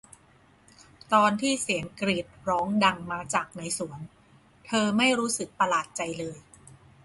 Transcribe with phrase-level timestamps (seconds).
[0.97, 3.99] ในตอนที่เสียงกรีดร้องดังมาจากในสวน
[4.67, 6.37] เธอไม่รู้สึกประหลาดใจเลย